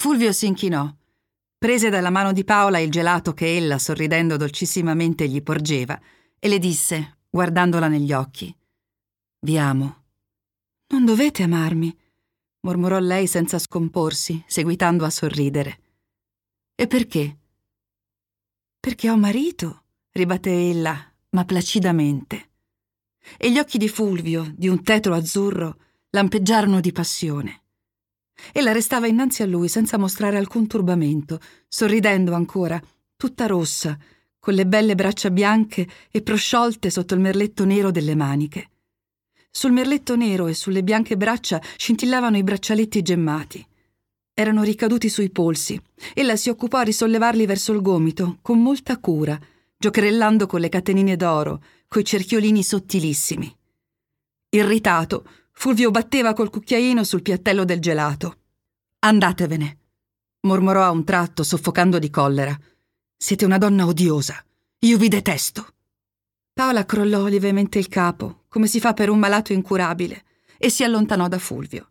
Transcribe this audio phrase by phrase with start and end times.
[0.00, 0.90] Fulvio si inchinò,
[1.58, 6.00] prese dalla mano di Paola il gelato che ella, sorridendo dolcissimamente, gli porgeva
[6.38, 8.50] e le disse, guardandola negli occhi:
[9.40, 10.04] Vi amo.
[10.86, 11.94] Non dovete amarmi,
[12.60, 15.80] mormorò lei senza scomporsi, seguitando a sorridere.
[16.74, 17.38] E perché?
[18.80, 19.82] Perché ho marito,
[20.12, 22.52] ribatté ella, ma placidamente.
[23.36, 25.76] E gli occhi di Fulvio, di un tetro azzurro,
[26.08, 27.64] lampeggiarono di passione.
[28.52, 32.80] Ella restava innanzi a lui senza mostrare alcun turbamento, sorridendo ancora,
[33.16, 33.98] tutta rossa,
[34.38, 38.70] con le belle braccia bianche e prosciolte sotto il merletto nero delle maniche.
[39.50, 43.66] Sul merletto nero e sulle bianche braccia scintillavano i braccialetti gemmati.
[44.32, 45.80] Erano ricaduti sui polsi.
[46.14, 49.38] Ella si occupò a risollevarli verso il gomito, con molta cura,
[49.76, 53.54] giocherellando con le catenine d'oro, coi cerchiolini sottilissimi.
[54.50, 58.36] Irritato, Fulvio batteva col cucchiaino sul piattello del gelato.
[59.02, 59.78] Andatevene,
[60.42, 62.54] mormorò a un tratto, soffocando di collera.
[63.16, 64.44] Siete una donna odiosa.
[64.80, 65.74] Io vi detesto.
[66.52, 70.24] Paola crollò lievemente il capo, come si fa per un malato incurabile,
[70.58, 71.89] e si allontanò da Fulvio.